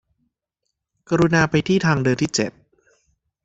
[1.09, 2.51] กรุณาไปที่ทางเดินที่เจ็ด